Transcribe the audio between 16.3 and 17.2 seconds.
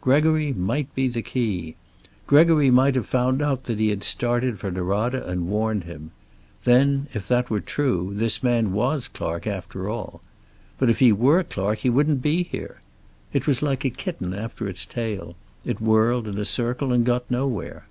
a circle and